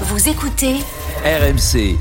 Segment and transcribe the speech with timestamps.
[0.00, 0.74] Vous écoutez
[1.24, 1.96] RMC.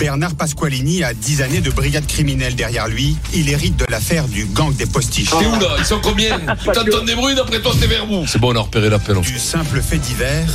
[0.00, 3.16] Bernard Pasqualini a 10 années de brigade criminelle derrière lui.
[3.32, 5.30] Il hérite de l'affaire du gang des postiches.
[5.30, 5.76] T'es où là?
[5.78, 6.36] Ils sont combien?
[6.64, 9.20] T'entends des bruits d'après toi c'est vers vous C'est bon on a repéré l'appel.
[9.20, 10.48] Du simple fait divers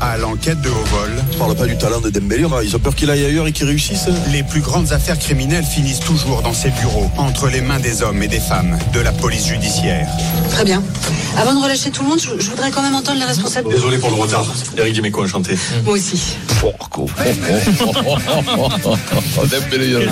[0.00, 1.10] à l'enquête de haut vol.
[1.34, 3.66] On parle pas du talent de Dembélé, ils ont peur qu'il aille ailleurs et qu'il
[3.66, 4.06] réussisse.
[4.32, 8.22] Les plus grandes affaires criminelles finissent toujours dans ces bureaux, entre les mains des hommes
[8.22, 10.08] et des femmes de la police judiciaire.
[10.50, 10.82] Très bien.
[11.36, 13.68] Avant de relâcher tout le monde, je, je voudrais quand même entendre les responsables.
[13.68, 14.46] Désolé pour le retard.
[14.76, 15.56] Eric Dimeco, enchanté.
[15.84, 16.36] Moi aussi.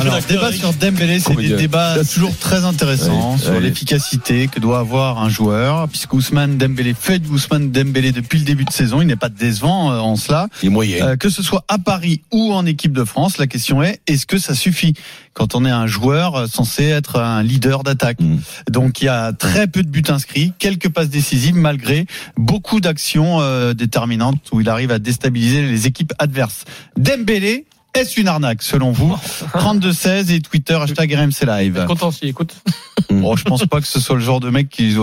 [0.01, 4.79] Alors, débat sur Dembélé, c'est des débats toujours très intéressants Oui, sur l'efficacité que doit
[4.79, 9.01] avoir un joueur, puisque Ousmane Dembélé fait du Ousmane Dembélé depuis le début de saison.
[9.01, 10.49] Il n'est pas décevant euh, en cela.
[10.63, 11.07] Il est moyen.
[11.07, 14.27] Euh, que ce soit à Paris ou en équipe de France, la question est est-ce
[14.27, 14.95] que ça suffit
[15.33, 18.39] quand on est un joueur euh, censé être un leader d'attaque Mm.
[18.71, 22.07] Donc il y a très peu de buts inscrits, quelques passes décisives malgré
[22.37, 26.65] beaucoup d'actions euh, déterminantes où il arrive à déstabiliser les équipes adverses.
[26.97, 29.15] Dembélé est-ce une arnaque selon vous
[29.55, 31.85] 32-16 et Twitter hashtag RMC Live.
[31.87, 32.53] Content si, écoute.
[33.09, 34.97] Bon, je pense pas que ce soit le genre de mec qui,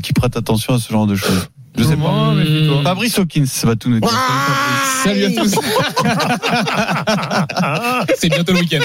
[0.00, 1.48] qui prête attention à ce genre de choses.
[1.76, 2.34] Je sais pas.
[2.84, 4.08] Fabrice Hawkins va tout nous dire.
[5.04, 5.54] Salut à tous.
[8.18, 8.80] C'est bientôt le week-end.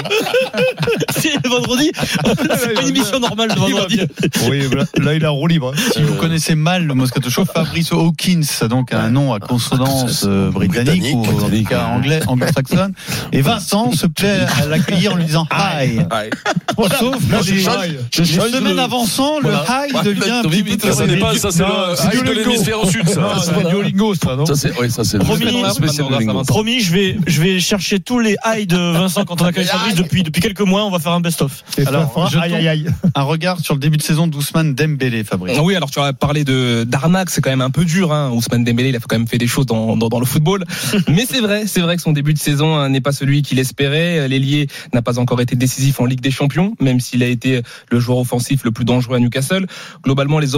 [1.10, 1.90] C'est vendredi.
[1.94, 4.00] C'est pas une émission normale de vendredi.
[4.48, 5.72] Oui, là, là, il a roue libre.
[5.92, 10.50] Si vous connaissez mal le Moscato Show, Fabrice Hawkins, donc un nom à consonance euh,
[10.50, 12.92] britannique, ou en tout cas anglais, anglo-saxonne.
[13.32, 15.98] Et Vincent se plaît à l'accueillir en lui disant hi.
[16.78, 22.22] Sauf que le- avançant, le hi devient un petit peu ça, n'est pas ça, c'est
[22.24, 23.36] de l'hémisphère au sud, ça.
[23.42, 25.62] c'est pas Duolingo, ça, non Ça, c'est, oui, ça, c'est Promis.
[26.46, 29.94] Promis, je vais, je vais chercher tous les highs de Vincent quand on accueille Fabrice
[29.94, 30.84] depuis, depuis quelques mois.
[30.84, 31.64] On va faire un best-of.
[31.86, 32.56] Alors, jetons
[33.14, 35.58] un regard sur le début de saison d'Ousmane Dembélé, Fabrice.
[35.62, 38.12] Oui, alors tu as parlé de d'arnaque, c'est quand même un peu dur.
[38.12, 38.30] Hein.
[38.32, 40.64] Ousmane Dembélé, il a quand même fait des choses dans, dans, dans le football.
[41.08, 43.58] Mais c'est vrai, c'est vrai que son début de saison hein, n'est pas celui qu'il
[43.58, 44.28] espérait.
[44.28, 48.00] L'ailier n'a pas encore été décisif en Ligue des Champions, même s'il a été le
[48.00, 49.66] joueur offensif le plus dangereux à Newcastle.
[50.02, 50.54] Globalement, les,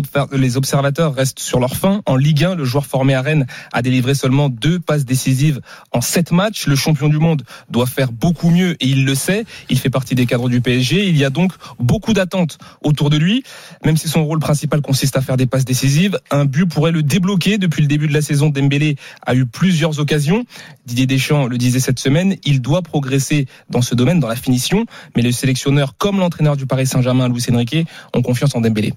[0.57, 2.03] observateurs restent sur leur fin.
[2.09, 5.61] En Ligue 1, le joueur formé à Rennes a délivré seulement deux passes décisives
[5.93, 6.67] en sept matchs.
[6.67, 9.45] Le champion du monde doit faire beaucoup mieux et il le sait.
[9.69, 11.07] Il fait partie des cadres du PSG.
[11.07, 13.43] Il y a donc beaucoup d'attentes autour de lui.
[13.85, 17.03] Même si son rôle principal consiste à faire des passes décisives, un but pourrait le
[17.03, 17.59] débloquer.
[17.59, 18.97] Depuis le début de la saison, Dembélé
[19.27, 20.47] a eu plusieurs occasions.
[20.87, 24.87] Didier Deschamps le disait cette semaine, il doit progresser dans ce domaine, dans la finition.
[25.15, 28.95] Mais le sélectionneur, comme l'entraîneur du Paris Saint-Germain, Luis Enrique, ont confiance en Dembélé.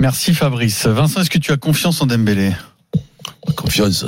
[0.00, 0.86] Merci Fabrice.
[0.86, 2.52] Vincent, est-ce que tu as confiance en Dembélé?
[3.56, 4.04] Confiance,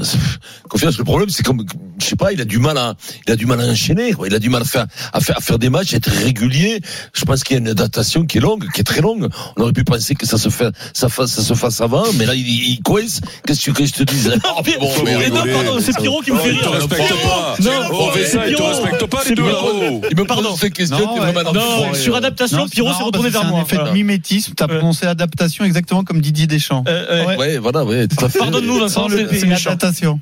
[0.68, 0.98] confiance.
[0.98, 1.64] Le problème, c'est comme,
[2.00, 2.94] je sais pas, il a du mal à,
[3.26, 4.12] il a du mal à enchaîner.
[4.12, 4.26] quoi.
[4.28, 6.80] Il a du mal à faire, à faire, à faire des matchs, être régulier.
[7.12, 9.28] Je pense qu'il y a une adaptation qui est longue, qui est très longue.
[9.56, 12.26] On aurait pu penser que ça se fait, ça fasse, ça se fasse avant, mais
[12.26, 13.20] là, il, il coince.
[13.46, 14.32] Qu'est-ce que je te dise?
[14.58, 16.72] Oh, Pierre- bon, mais mais non, pardon, c'est Pierrot qui me fait Il te rire.
[16.72, 17.56] respecte pas.
[17.60, 20.00] Non, fait il te respecte pas, les deux là-haut.
[20.10, 23.50] Il me pose ces questions, Non, Non, sur adaptation, Pierrot s'est retourné vers C'est un
[23.50, 23.62] moi.
[23.66, 24.52] effet de mimétisme.
[24.56, 26.84] T'as prononcé adaptation exactement comme Didier Deschamps.
[26.88, 27.58] Euh, euh, ouais.
[27.58, 28.38] Voilà, ouais, tout à fait.
[28.38, 29.70] Pardonne-nous, Vincent, c'est méchant.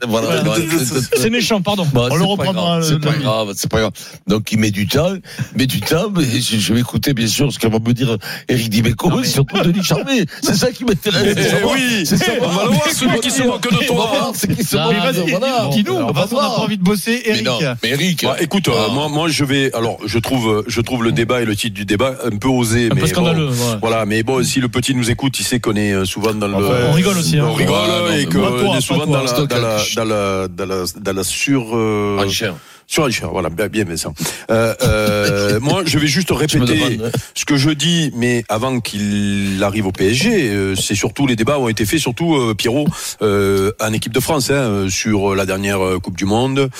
[0.08, 0.60] Voilà, ouais,
[1.16, 1.86] c'est- méchant, pardon.
[1.92, 3.92] Bon, On le reprendra C'est pas grave, c'est pas grave.
[4.26, 5.12] Donc il met du temps,
[5.56, 8.16] met du temps, mais je, je vais écouter bien sûr ce que va me dire
[8.48, 10.24] Eric Dimeco, mais- surtout Denis Charvet.
[10.42, 11.36] C'est ça qui m'intéresse.
[11.36, 12.32] Eh oui, c'est ça.
[12.40, 14.32] on va le voir, celui qui se moque de toi.
[14.34, 14.94] C'est qui se moque
[15.72, 15.94] dis-nous.
[15.94, 16.26] On n'a pas
[16.58, 17.22] envie de bosser.
[17.24, 17.48] Eric.
[17.82, 18.24] mais Eric.
[18.24, 18.92] Bah, écoute, euh, Ah.
[18.92, 19.74] moi, moi, je vais.
[19.74, 22.88] Alors, je trouve, je trouve le débat et le titre du débat un peu osé,
[22.90, 23.00] Un mais
[23.80, 24.06] voilà.
[24.06, 26.54] Mais bon, si le petit nous écoute, il sait qu'on est euh, souvent dans le.
[26.56, 27.38] On rigole aussi.
[27.38, 27.46] hein.
[27.48, 28.26] On rigole Ouais, non, et mais
[29.06, 31.74] dans la, dans la, dans la, dans la, dans la sur.
[32.88, 32.94] Cher.
[32.98, 34.14] Sur Richard, voilà, bien, bien Vincent.
[34.50, 36.98] Euh, euh, moi, je vais juste répéter
[37.34, 41.58] ce que je dis, mais avant qu'il arrive au PSG, euh, c'est surtout les débats
[41.58, 42.88] ont été faits, surtout euh, Pierrot,
[43.20, 46.70] en équipe de France, hein, sur la dernière Coupe du Monde,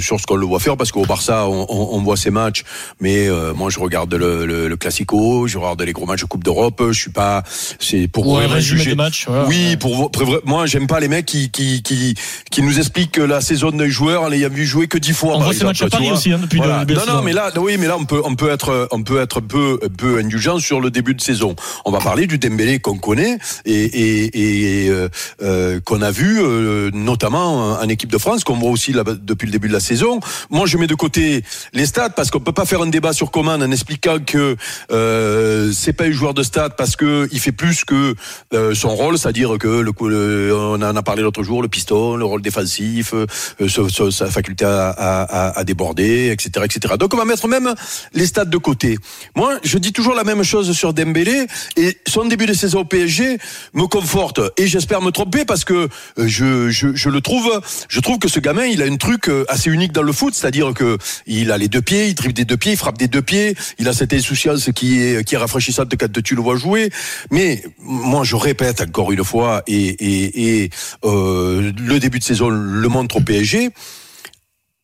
[0.00, 2.62] sur ce qu'on le voit faire, parce qu'au Barça, on, on, on voit ses matchs,
[3.00, 6.44] mais moi, je regarde le, le, le Classico, je regarde les gros matchs de Coupe
[6.44, 7.42] d'Europe, je suis pas,
[7.80, 8.94] c'est pour Ou un vraiment résumé juger.
[8.94, 9.26] matchs.
[9.48, 12.14] Oui, pour, vo- pour moi j'aime pas les mecs qui qui qui
[12.50, 15.31] qui nous expliquent la saison d'un joueur en l'ayant vu jouer que dix fois.
[15.34, 16.80] On voit ces matchs à Paris aussi, hein, depuis Voilà.
[16.80, 18.88] le début de Non, non, mais là, oui, mais là, on peut, on peut être,
[18.90, 21.54] on peut être un peu, peu indulgent sur le début de saison.
[21.84, 25.08] On va parler du Dembélé qu'on connaît et, et, et euh,
[25.42, 29.46] euh, qu'on a vu, euh, notamment en équipe de France, qu'on voit aussi là, depuis
[29.46, 30.20] le début de la saison.
[30.50, 31.42] Moi, je mets de côté
[31.72, 34.56] les stats parce qu'on peut pas faire un débat sur commande en expliquant que
[34.90, 38.14] euh, c'est pas un joueur de stats parce que il fait plus que
[38.54, 42.16] euh, son rôle, c'est-à-dire que le, le- on en a parlé l'autre jour, le piston,
[42.16, 43.26] le rôle défensif, euh,
[43.68, 46.94] ce- sa faculté à, à, à, à, déborder, etc., etc.
[46.98, 47.74] Donc on va mettre même
[48.12, 48.98] les stades de côté.
[49.36, 51.46] Moi, je dis toujours la même chose sur Dembélé
[51.76, 53.38] et son début de saison au PSG
[53.74, 55.88] me conforte et j'espère me tromper parce que euh,
[56.26, 59.44] je, je, je le trouve, je trouve que ce gamin, il a un truc euh,
[59.48, 62.44] assez unique dans le foot, c'est-à-dire que il a les deux pieds, il dribble des
[62.44, 65.38] deux pieds, il frappe des deux pieds, il a cette insouciance qui est qui est
[65.38, 66.90] rafraîchissante quand tu le vois jouer.
[67.30, 70.70] Mais moi, je répète encore une fois et, et, et
[71.04, 73.70] euh, le début de saison le montre au PSG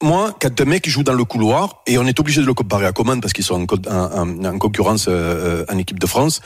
[0.01, 2.87] moi, quand un mec joue dans le couloir, et on est obligé de le comparer
[2.87, 6.07] à Coman parce qu'ils sont en, co- en- en- en concurrence euh, en équipe de
[6.07, 6.41] France,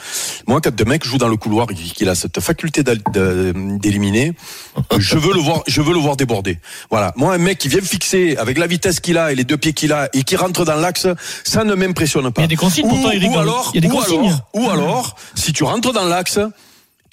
[0.46, 4.32] moi, quand un mec joue dans le couloir et qu'il a cette faculté d'éliminer,
[4.99, 6.58] je veux le voir, je veux le voir déborder.
[6.90, 7.12] Voilà.
[7.16, 9.72] Moi, un mec qui vient fixer avec la vitesse qu'il a et les deux pieds
[9.75, 11.06] qu'il a et qui rentre dans l'axe,
[11.44, 12.40] ça ne m'impressionne pas.
[12.40, 13.88] Il y a des consignes, ou, pourtant, Eric, ou dans le- alors, il y a
[13.88, 14.20] des ou consignes.
[14.31, 16.38] alors, ou alors, si tu rentres dans l'axe,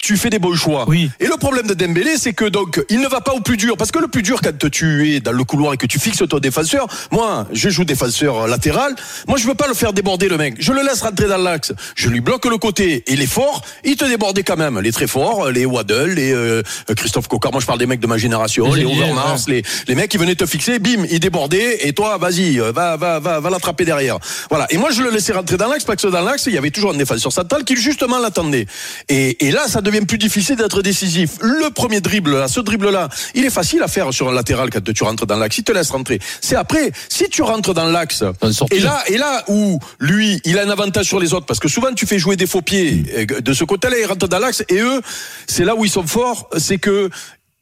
[0.02, 0.84] tu fais des bons choix.
[0.88, 1.10] Oui.
[1.20, 3.76] Et le problème de Dembélé, c'est que donc il ne va pas au plus dur,
[3.76, 6.22] parce que le plus dur quand tu es dans le couloir et que tu fixes
[6.28, 8.94] ton défenseur, moi je joue défenseur latéral,
[9.28, 11.72] moi je veux pas le faire déborder le mec, je le laisse rentrer dans l'axe,
[11.94, 14.92] je lui bloque le côté, et il est fort, il te débordait quand même, les
[14.92, 16.62] très forts, les Waddle, les euh,
[16.96, 18.94] Christophe Cocard, moi je parle des mecs de ma génération, Les les,
[19.48, 22.96] les, les mecs qui venaient te fixer, bim, il débordait, et toi vas-y, euh, va
[22.96, 24.18] va va va l'attraper derrière.
[24.48, 24.66] Voilà.
[24.70, 26.70] Et moi je le laissais rentrer dans l'axe parce que dans l'axe il y avait
[26.70, 28.66] toujours un défenseur central qui justement l'attendait.
[29.08, 31.32] Et, et là ça devient plus difficile d'être décisif.
[31.40, 34.70] Le premier dribble là, ce dribble là, il est facile à faire sur un latéral
[34.70, 35.58] quand tu rentres dans l'axe.
[35.58, 36.18] Il te laisse rentrer.
[36.40, 38.24] C'est après, si tu rentres dans l'axe,
[38.70, 41.68] et là et là où lui il a un avantage sur les autres parce que
[41.68, 44.64] souvent tu fais jouer des faux pieds euh, de ce côté-là, ils rentrent dans l'axe
[44.68, 45.00] et eux
[45.46, 47.10] c'est là où ils sont forts, c'est que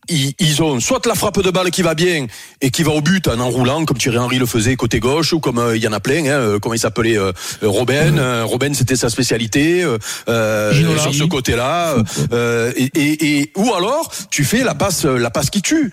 [0.08, 2.26] ils, ils ont soit la frappe de balle qui va bien
[2.60, 5.40] et qui va au but en enroulant comme Thierry Henry le faisait côté gauche ou
[5.40, 7.32] comme euh, il y en a plein hein, euh, comment il s'appelait euh,
[7.62, 9.84] Robben euh, Robben c'était sa spécialité
[10.28, 11.94] euh, sur ce côté-là
[12.32, 15.92] euh, et, et, et ou alors tu fais la passe la passe qui tue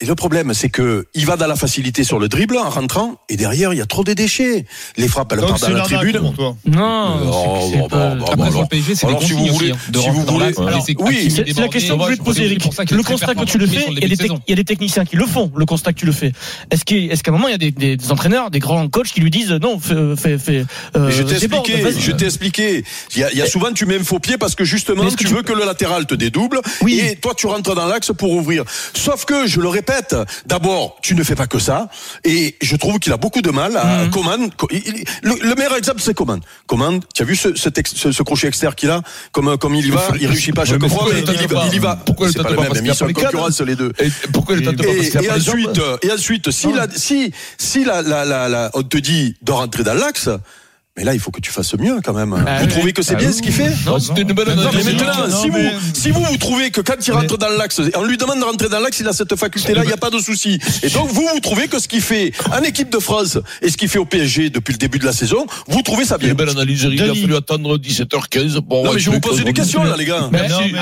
[0.00, 3.16] et le problème, c'est que il va dans la facilité sur le dribble en rentrant,
[3.30, 4.66] et derrière il y a trop de déchets.
[4.98, 6.20] Les frappes, elles partent dans la tribune.
[6.66, 10.52] Non, Oh, alors, si vous voulez- hein, si vous voulez-
[10.98, 12.62] oui, C'est la question que je voulais te poser, Eric.
[12.90, 13.98] Le constat que tu le fais, il
[14.48, 16.32] y, a des techniciens qui le font, le constat que tu le fais.
[16.70, 19.50] Est-ce qu'à un moment, il y a des, entraîneurs, des grands coachs qui lui disent
[19.52, 20.36] non, fais.
[20.38, 20.64] fais,
[20.96, 22.84] euh, je t'ai expliqué, je t'ai expliqué.
[23.14, 25.42] Il y a, souvent tu mets un faux pied parce que justement tu tu- veux
[25.42, 27.00] que le latéral te dédouble Oui.
[27.00, 28.64] et toi tu rentres dans l'axe pour ouvrir.
[28.94, 29.85] Sauf que je le répète,
[30.46, 31.88] d'abord tu ne fais pas que ça
[32.24, 34.06] et je trouve qu'il a beaucoup de mal à.
[34.12, 34.50] Coman.
[34.56, 36.40] Co- il- il- Le, le meilleur exemple c'est Coman.
[36.66, 39.02] Coman, tu as vu ce, ce, texte- ce, ce crochet externe qu'il a,
[39.32, 41.54] comme comme il y va, il réussit pas à chaque fois, mais il y va,
[41.60, 41.96] pas il y va.
[41.96, 43.92] Pourquoi il le tente pas pas même, Parce qu'il y a concurrence les deux.
[44.00, 45.54] Et pourquoi il est tente pas parce qu'il y a Et, pas et les jambes
[45.70, 49.52] ensuite, et ensuite, si, la, si, si la, la, la, la- on te dit de
[49.52, 50.28] rentrer dans l'axe,
[50.96, 52.32] mais là, il faut que tu fasses mieux quand même.
[52.46, 52.70] Ah vous oui.
[52.72, 53.34] trouvez que c'est Ah bien oui.
[53.34, 54.86] ce qu'il fait Non, c'était une bonne non, mais analyse.
[54.94, 57.80] maintenant, Non, si, mais- vous, si vous vous trouvez que quand il rentre dans l'axe,
[57.96, 60.08] on lui demande de rentrer dans l'axe, il a cette faculté-là, il n'y a pas
[60.10, 60.58] de souci.
[60.82, 63.76] Et donc, vous, vous trouvez que ce qu'il fait en équipe de France et ce
[63.76, 66.30] qu'il fait au PSG depuis le début de la saison, vous trouvez ça Il y
[66.30, 66.82] a bien une belle analyse.
[66.90, 70.06] Il a fallu attendre 17h15 pour Non, mais je vous pose des questions, là, les
[70.06, 70.28] gars.
[70.32, 70.72] Merci,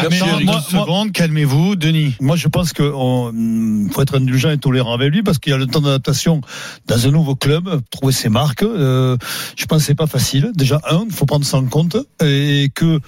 [0.70, 2.14] seconde, calmez-vous, Denis.
[2.20, 2.84] Moi, je pense qu'il
[3.92, 6.40] faut être indulgent et tolérant avec lui parce qu'il a le temps d'adaptation
[6.86, 8.62] dans un nouveau club, trouver ses marques.
[8.62, 9.16] Euh,
[9.56, 10.50] je pense c'est pas facile.
[10.54, 13.00] Déjà, un, il faut prendre ça en compte et que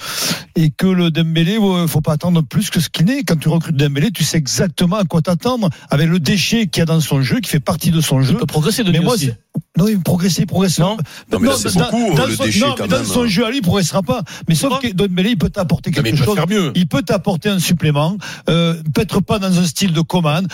[0.54, 3.22] et que le Dembélé, il faut pas attendre plus que ce qu'il n'est.
[3.24, 6.82] Quand tu recrutes Dembélé, tu sais exactement à quoi t'attendre avec le déchet qu'il y
[6.82, 8.34] a dans son jeu, qui fait partie de son Il jeu.
[8.36, 9.30] peut progresser de Mais moi, aussi.
[9.76, 10.82] non, il progresser, progresser.
[10.82, 10.96] Non.
[11.32, 13.06] Non, mais là, c'est dans- beaucoup, dans le son- déchet, non, quand mais dans même.
[13.06, 14.22] son jeu à lui, il progressera pas.
[14.48, 16.38] Mais sauf que Dembélé, il peut t'apporter quelque il chose.
[16.48, 16.72] mieux.
[16.74, 18.16] Il peut t'apporter un supplément,
[18.48, 20.46] euh, peut-être pas dans un style de commande,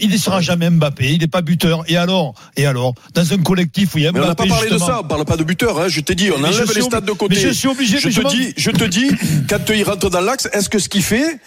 [0.00, 1.84] il ne sera jamais Mbappé, il n'est pas buteur.
[1.88, 4.48] Et alors, et alors, dans un collectif où il y a Mais on n'a Mbappé,
[4.48, 5.88] pas parlé de ça, on parle pas de buteur, hein.
[5.88, 7.34] je t'ai dit, on Mais enlève les stades de côté.
[7.34, 9.10] mais je suis obligé, je mais te dis, je te dis,
[9.48, 11.38] quand il rentre dans l'axe, est-ce que ce qu'il fait,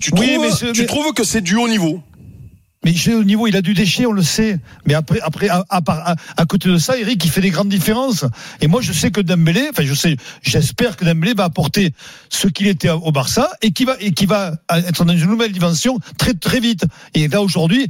[0.00, 2.00] tu trouves, Oui, mais ce- tu mais- trouves que c'est du haut niveau?
[2.84, 4.58] Mais j'ai au niveau, il a du déchet, on le sait.
[4.86, 7.50] Mais après, après, à, à, part- à- à côté de ça, Eric, il fait des
[7.50, 8.24] grandes différences.
[8.60, 11.92] Et moi, je sais que Dembélé, enfin, je sais, j'espère que Dembélé va apporter
[12.28, 15.52] ce qu'il était au Barça et qui va, et qui va être dans une nouvelle
[15.52, 16.84] dimension très, très vite.
[17.14, 17.86] Et là, aujourd'hui,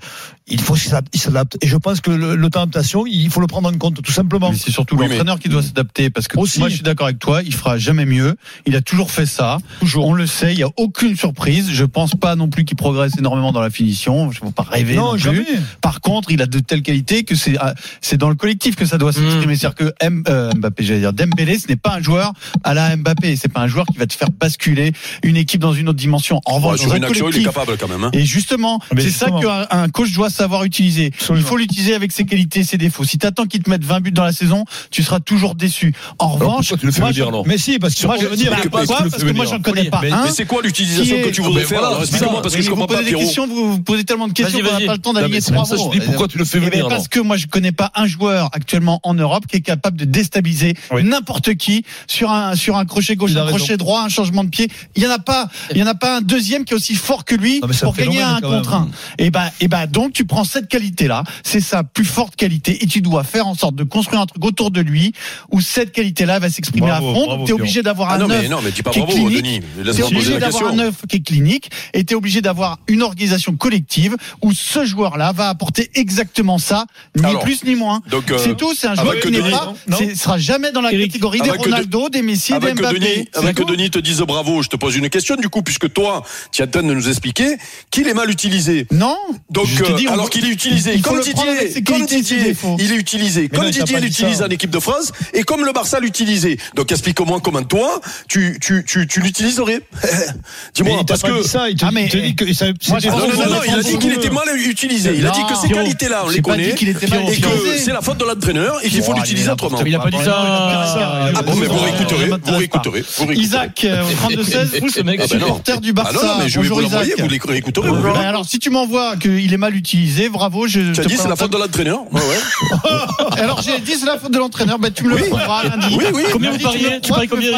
[0.46, 1.56] il faut qu'il s'adapte-.
[1.62, 4.12] Et je pense que le, le temps d'adaptation, il faut le prendre en compte, tout
[4.12, 4.50] simplement.
[4.50, 6.58] Mais c'est surtout Oui, l'entraîneur qui doit s'adapter parce que Aussi.
[6.58, 8.36] moi je suis d'accord avec toi, il fera jamais mieux.
[8.66, 9.58] Il a toujours fait ça.
[9.80, 10.06] Toujours.
[10.06, 11.70] On le sait, il y a aucune surprise.
[11.72, 14.30] Je pense pas non plus qu'il progresse énormément dans la finition.
[14.32, 14.52] Je ne veux
[14.84, 15.20] non, non, plus.
[15.20, 15.44] jamais.
[15.80, 18.84] Par contre, il a de telles qualités que c'est ah, c'est dans le collectif que
[18.86, 19.56] ça doit s'exprimer.
[19.56, 22.32] C'est-à-dire que M, euh, Mbappé, j'allais dire Dembélé, ce n'est pas un joueur
[22.64, 23.36] à la Mbappé.
[23.36, 26.40] C'est pas un joueur qui va te faire basculer une équipe dans une autre dimension.
[26.44, 28.10] En Ouais, revanche, sur dans un une action, il est capable quand même, hein.
[28.12, 31.10] et justement, c'est ça qu'un un coach doit savoir utiliser.
[31.14, 31.44] Absolument.
[31.44, 33.04] Il faut l'utiliser avec ses qualités, ses défauts.
[33.04, 35.94] Si t'attends qu'il te mette 20 buts dans la saison, tu seras toujours déçu.
[36.18, 38.36] En Alors, revanche, pourquoi tu le fais moi, Mais si, parce que moi, je veux
[38.36, 39.46] dire, bah, pourquoi Parce que moi, venir.
[39.46, 41.80] j'en connais pas Mais- c'est quoi l'utilisation que tu voudrais faire?
[42.00, 44.58] Explique-moi, parce que je vous comprends posez pas, des questions, vous posez tellement de questions.
[44.74, 45.90] Qu'on n'a pas le temps d'aligner trois je mots.
[45.92, 47.90] dis pourquoi tu le fais Eh ben, venir alors parce que moi je connais pas
[47.94, 51.04] un joueur actuellement en Europe qui est capable de déstabiliser Oui.
[51.04, 53.56] n'importe qui sur un sur un crochet gauche, un raison.
[53.56, 54.68] crochet droit, un changement de pied.
[54.96, 56.94] Il y en a pas, il y en a pas un deuxième qui est aussi
[56.94, 58.88] fort que lui pour gagner un contre un.
[59.18, 62.82] Et ben et ben donc tu prends cette qualité là, c'est sa plus forte qualité
[62.82, 65.12] et tu dois faire en sorte de construire un truc autour de lui
[65.50, 67.26] où cette qualité là va s'exprimer à fond.
[67.26, 69.00] bravo, Tu es obligé d'avoir Ah un non, neuf mais non, mais dis pas qui
[69.00, 69.36] est clinique.
[69.42, 69.60] Denis.
[69.94, 74.16] T'es obligé d'avoir un neuf qui est clinique et t'es obligé d'avoir une organisation collective
[74.42, 78.00] où ce joueur-là va apporter exactement ça, ni Alors, plus ni moins.
[78.12, 80.80] Euh, C'est tout, c'est un avant joueur que qui n'est pas, c'est- sera jamais dans
[80.80, 82.98] la Eric, catégorie des avant que de- Ronaldo, des Messi, des Avec que Mbappé.
[83.00, 83.62] Denis, avec que.
[83.64, 86.82] Denis te dise bravo, je te pose une question du coup, puisque toi, tu train
[86.82, 87.56] de nous expliquer
[87.90, 88.86] qu'il est mal utilisé.
[88.92, 89.16] Non.
[89.50, 92.96] Donc, Je te euh, dis, alors qu'il est utilisé, comme Didier, comme Didier, il est
[92.96, 96.56] utilisé, comme Didier l'utilise en équipe de France, et comme le Barça l'utilisait.
[96.74, 99.80] Donc, explique-moi comment toi, tu, tu, tu, tu l'utiliserais.
[100.74, 101.42] Dis-moi, parce pas que.
[101.42, 103.60] dit ça, il te, Ah, mais- il te dit que ça, Moi, non, non, non,
[103.66, 105.14] il a dit qu'il était mal utilisé.
[105.16, 106.68] Il a dit que ces qualités-là, on les connaît.
[106.70, 109.50] dit qu'il était mal Et que c'est la faute de l'entraîneur et qu'il faut l'utiliser
[109.50, 109.78] autrement.
[109.84, 111.30] Il a pas dit ça.
[111.34, 113.32] Ah bon, mais vous réécouterez, vous réécouterez, vous.
[113.32, 115.20] Isaac, euh, au 32-16, Fou, ce mec.
[115.22, 115.40] Ah non.
[115.40, 116.12] supporter du Ah Barça.
[116.14, 117.20] non, non, mais je vais vous Bonjour Isaac.
[117.20, 117.88] vous les réécouterez.
[117.88, 121.28] vous alors, si tu m'envoies qu'il est mal utilisé, bravo, je Tu as dit c'est
[121.28, 122.00] la faute de l'entraîneur.
[123.38, 125.22] Alors j'ai dit c'est la faute de l'entraîneur, ben tu me le Oui.
[125.28, 125.96] prouveras lundi.
[125.98, 126.22] Oui, oui.
[126.32, 127.50] Combien vous pariez Tu paries combien.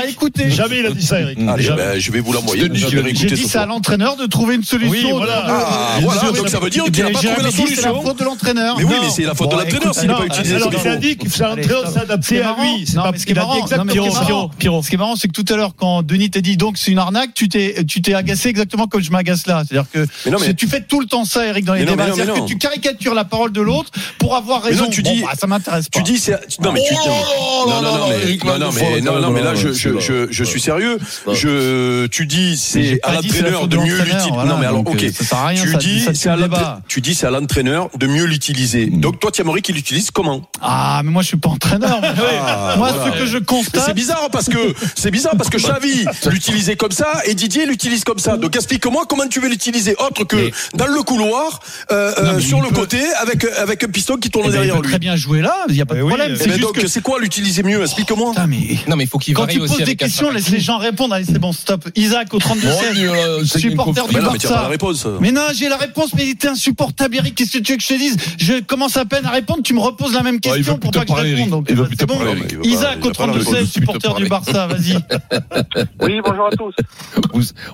[0.51, 1.39] Jamais il a dit ça, Eric.
[1.49, 1.83] Allez, Jamais.
[1.83, 2.69] ben, je vais vous l'envoyer.
[2.69, 2.75] Vous.
[2.75, 4.91] J'ai dit c'est à l'entraîneur de trouver une solution.
[4.91, 5.45] Oui, voilà.
[5.49, 6.01] Ah,
[6.33, 8.03] donc ça veut dire qu'il n'a pas trouvé la solution.
[8.03, 8.76] faute de l'entraîneur.
[8.79, 10.55] Mais oui, mais c'est la faute de l'entraîneur s'il non, pas utilisé.
[10.57, 12.87] Alors, c'est il a dit que c'est l'entraîneur Ce s'adapter qui est à marrant- lui.
[12.87, 13.99] C'est pas parce ce qui est qu'il a dit marrant- non, mais exactement ce qui
[13.99, 14.83] est marrant- Pierrot.
[14.83, 16.91] Ce qui est marrant, c'est que tout à l'heure, quand Denis t'a dit donc c'est
[16.91, 19.62] une arnaque, tu t'es, tu t'es agacé exactement comme je m'agace là.
[19.67, 21.85] C'est-à-dire que Mais non, mais- c'est- tu fais tout le temps ça, Eric, dans les
[21.85, 22.07] débats.
[22.14, 24.85] C'est-à-dire que tu caricatures la parole de l'autre pour avoir raison.
[24.85, 25.99] non, tu Bon, dis- bah, ça m'intéresse pas.
[25.99, 28.75] Tu dis c'est non mais tu Oh non non non mais Eric non non Lalonde,
[28.81, 30.00] mais non non mais là je c'est je là.
[30.00, 31.35] je je suis sérieux Ouais.
[31.35, 35.55] je tu dis c'est à l'entraîneur de mieux l'utiliser voilà, non mais alors ok euh,
[35.55, 39.00] tu dis c'est à l'entraîneur tu dis c'est à l'entraîneur de mieux l'utiliser Mm.
[39.00, 42.00] donc toi tu aimerais qu'il l'utilise comment Ah, mais moi je suis pas entraîneur.
[42.00, 42.11] moi.
[42.47, 43.12] Ah, moi, voilà.
[43.16, 43.83] ce que je constate.
[43.87, 48.04] c'est bizarre parce que c'est bizarre parce que Xavi l'utilisait comme ça et Didier l'utilise
[48.04, 48.37] comme ça.
[48.37, 52.40] Donc explique-moi comment tu veux l'utiliser autre que Mais- dans le couloir, euh, Non, euh,
[52.40, 54.76] sur il le peut- côté avec avec un piston qui tourne Eh ben, il derrière
[54.76, 54.90] peut lui.
[54.90, 56.33] très bien jouer là, il n'y a pas de oui, problème.
[56.33, 56.87] mais C'est juste donc que.
[56.87, 57.83] c'est quoi l'utiliser mieux?
[57.83, 58.33] Explique-moi.
[58.49, 58.78] Mais.
[58.88, 61.14] Non, mais il faut qu'il Quand tu poses des questions, laisse les gens répondre.
[61.14, 61.88] Allez, c'est bon, stop.
[61.97, 64.66] Isaac au 32 Bon, 16 lui, euh, supporter du Barça.
[64.68, 65.06] réponse.
[65.21, 67.35] Mais non, j'ai la réponse, mais il était insupportable, Eric.
[67.35, 68.17] Qu'est-ce que tu veux que je te dise?
[68.39, 71.05] Je commence à peine à répondre, tu me reposes la même il question pour pas
[71.05, 71.51] que je réponde.
[71.51, 72.17] Donc, Il veut euh, c'est bon.
[72.17, 72.43] parler.
[72.63, 73.55] Il Isaac au veut pas la 32 réponse.
[73.55, 74.95] 16 supporter du Barça, vas-y.
[76.01, 76.75] Oui, bonjour à tous.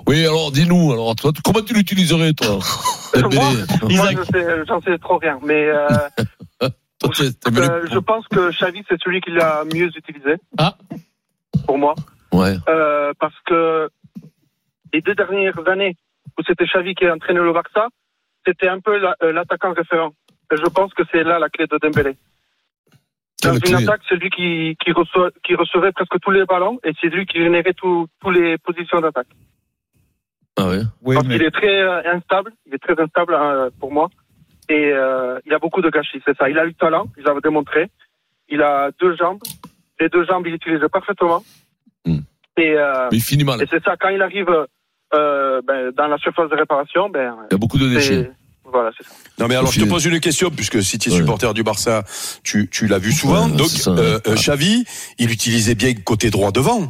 [0.06, 2.58] Oui, alors dis-nous, alors toi, comment tu l'utiliserais, toi
[3.14, 4.16] Moi, moi, Isaac.
[4.68, 5.88] j'en sais trop rien, mais euh,
[7.00, 10.34] Toi, tu- Dembélé- euh, je pense que Xavi c'est celui qui l'a mieux utilisé.
[10.58, 10.76] Ah.
[11.66, 11.94] Pour moi,
[12.32, 12.56] Ouais.
[12.68, 13.88] euh, parce que
[14.92, 15.96] les deux dernières années
[16.38, 17.88] où c'était Xavi qui entraînait le Barça,
[18.50, 20.12] c'était un peu euh, l'attaquant référent.
[20.52, 22.16] Et je pense que c'est là la clé de Dembélé.
[23.42, 26.78] Dans une clé attaque, c'est lui qui, qui, reçoit, qui recevait presque tous les ballons
[26.84, 29.28] et c'est lui qui générait tous tous les positions d'attaque.
[30.58, 30.80] Ah ouais.
[31.02, 34.10] Oui, parce mais qu'il est très euh, instable, il est très instable euh, pour moi.
[34.68, 36.50] Et euh, il a beaucoup de gâchis, c'est ça.
[36.50, 37.88] Il a eu le talent, il l'a démontré.
[38.48, 39.40] Il a deux jambes.
[39.98, 41.42] Les deux jambes, il utilise parfaitement.
[42.04, 42.20] Hmm.
[42.56, 43.62] Et, euh, Mais il finit mal.
[43.62, 44.66] et c'est ça, quand il arrive
[45.14, 48.30] euh, ben, dans la surface de réparation, ben, Il y a beaucoup de déchets.
[48.70, 48.72] C'est...
[48.72, 49.10] Voilà, c'est ça.
[49.38, 51.18] Non mais alors je te pose une question puisque si tu es Ouais.
[51.18, 52.04] supporter du Barça,
[52.42, 53.48] tu tu l'as vu souvent.
[53.48, 54.34] Ouais, Donc euh, euh, Ah.
[54.34, 54.84] Xavi,
[55.18, 56.88] il utilisait bien côté droit devant.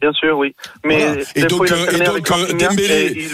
[0.00, 0.54] Bien sûr, oui.
[0.84, 1.22] Mais Voilà.
[1.36, 3.28] Et des donc, fois, il euh, alternait et donc, euh, Dembélé-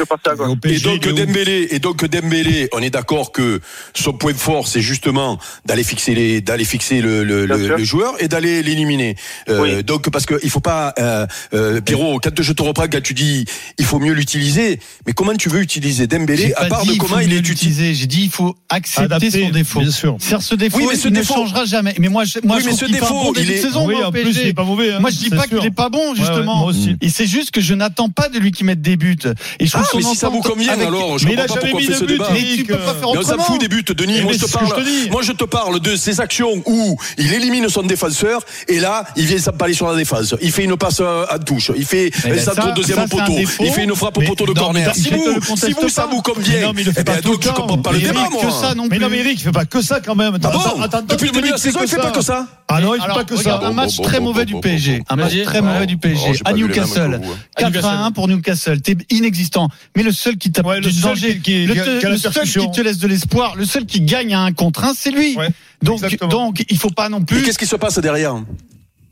[0.75, 3.61] et donc Dembélé, et donc Dembélé, on est d'accord que
[3.95, 8.15] son point fort, c'est justement d'aller fixer les, d'aller fixer le, le, le, le joueur
[8.21, 9.15] et d'aller l'éliminer.
[9.49, 9.85] Euh, Oui.
[9.85, 13.15] Donc parce que il faut pas, euh, euh, Pierrot, quand je te reprends, quand tu
[13.15, 13.45] dis
[13.79, 17.21] il faut mieux l'utiliser, mais comment tu veux utiliser Dembélé à part dit de comment
[17.21, 17.95] il est utilisé.
[17.95, 19.81] J'ai dit il faut accepter son défaut.
[19.81, 20.17] bien sûr.
[20.21, 21.95] Faire ce défaut, Oui, mais ce il défaut- ne changera jamais.
[21.99, 23.87] Mais moi, je, moi, Oui, je mais ce défaut, il est- saison.
[23.87, 24.41] Oui, moi, au en plus, PSG.
[24.43, 24.93] il est pas mauvais.
[24.93, 26.56] hein, Moi, je dis pas qu'il est pas bon, justement.
[26.57, 26.97] Moi aussi.
[27.01, 29.17] Et c'est juste que je n'attends pas de lui qui mette des buts.
[29.61, 31.55] Et je Ah, trouve mais son si ça vous convient, avec- alors je Mais comprends
[31.55, 32.29] pas pourquoi on mis fait de ce but, débat.
[32.33, 33.43] Mais tu peux pas faire Mais on s'en autrement.
[33.45, 34.17] fout des buts, Denis.
[34.19, 34.67] Eh Moi, je te parle.
[34.69, 35.11] je te dis.
[35.11, 39.27] Moi, je te parle de ces actions où il élimine son défenseur et là, il
[39.27, 40.35] vient s'empaler sur la défense.
[40.43, 41.71] Il fait une passe à touche.
[41.77, 43.37] Il fait Mais un ben, centre ça, au deuxième ça, poteau.
[43.37, 43.65] défaut.
[43.65, 44.93] Il fait une frappe au Mais poteau de non, corner.
[44.95, 47.43] mais Si vous, si ça vous Mais convient, non, mais fait eh pas ben, donc
[47.43, 48.43] je comprends pas le Mais débat, moi.
[48.43, 50.39] que ça non Mais non, mais Eric, il fait pas que ça quand même.
[50.43, 52.47] Ah Depuis le début de la saison, il fait pas que ça.
[52.69, 53.69] Ah non, il fait Alors, pas que regarde ça.
[53.69, 55.03] un match très mauvais du PSG.
[55.09, 56.33] Un match très mauvais du PSG.
[56.47, 57.21] À Newcastle.
[57.23, 57.37] vous, hein.
[57.57, 58.81] 4 à 1 pour Newcastle.
[58.81, 59.69] T'es inexistant.
[59.97, 62.71] Mais le seul qui t'a Ouais, le danger, qui- qui- le, qui le seul qui
[62.71, 65.37] te laisse de l'espoir, le seul qui gagne à un contre un, c'est lui.
[65.37, 65.49] Ouais,
[65.83, 66.31] donc, exactement.
[66.31, 67.43] donc, il faut pas non Mais plus.
[67.43, 68.35] qu'est-ce qui se passe derrière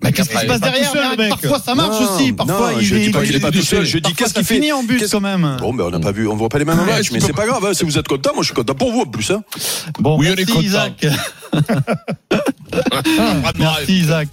[0.02, 1.28] Mais qu'est-ce qui se passe pas derrière seul, mec.
[1.30, 2.32] Parfois ça marche Non, aussi.
[2.32, 3.10] Parfois non, il je dis est.
[3.10, 3.84] pas qu'il est pas tout seul.
[3.86, 5.56] Je dis qu'est-ce ça qu'il fait finit en but Qu'est-ce- quand même.
[5.60, 7.32] Bon, ben on n'a pas vu, on voit pas les mêmes Ouais, matchs, mais c'est
[7.32, 7.64] pas grave.
[7.64, 9.30] hein, Si vous êtes content, moi je suis content pour vous en plus.
[9.30, 9.42] Hein.
[9.98, 10.62] Bon, Oui, on est merci content.
[10.66, 11.06] Isaac.
[13.58, 14.28] Merci Isaac.